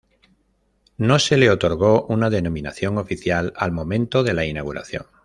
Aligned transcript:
No 0.97 1.19
se 1.19 1.37
le 1.37 1.51
otorgó 1.51 2.07
una 2.07 2.31
denominación 2.31 2.97
oficial 2.97 3.53
al 3.55 3.71
momento 3.71 4.23
de 4.23 4.33
la 4.33 4.45
inauguración. 4.47 5.03